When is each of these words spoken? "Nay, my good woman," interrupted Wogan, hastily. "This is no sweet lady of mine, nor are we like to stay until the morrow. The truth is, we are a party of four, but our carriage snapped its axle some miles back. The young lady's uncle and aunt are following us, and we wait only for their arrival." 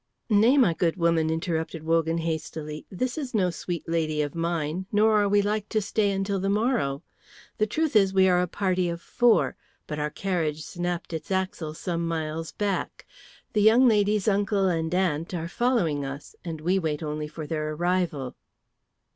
"Nay, 0.31 0.57
my 0.57 0.73
good 0.73 0.95
woman," 0.97 1.29
interrupted 1.29 1.83
Wogan, 1.83 2.17
hastily. 2.17 2.87
"This 2.89 3.19
is 3.19 3.35
no 3.35 3.51
sweet 3.51 3.87
lady 3.87 4.23
of 4.23 4.33
mine, 4.33 4.87
nor 4.91 5.21
are 5.21 5.29
we 5.29 5.43
like 5.43 5.69
to 5.69 5.79
stay 5.79 6.09
until 6.09 6.39
the 6.39 6.49
morrow. 6.49 7.03
The 7.59 7.67
truth 7.67 7.95
is, 7.95 8.11
we 8.11 8.27
are 8.27 8.41
a 8.41 8.47
party 8.47 8.89
of 8.89 8.99
four, 8.99 9.55
but 9.85 9.99
our 9.99 10.09
carriage 10.09 10.63
snapped 10.63 11.13
its 11.13 11.29
axle 11.29 11.75
some 11.75 12.07
miles 12.07 12.51
back. 12.51 13.05
The 13.53 13.61
young 13.61 13.87
lady's 13.87 14.27
uncle 14.27 14.67
and 14.67 14.91
aunt 14.95 15.35
are 15.35 15.47
following 15.47 16.03
us, 16.03 16.35
and 16.43 16.61
we 16.61 16.79
wait 16.79 17.03
only 17.03 17.27
for 17.27 17.45
their 17.45 17.69
arrival." 17.71 18.35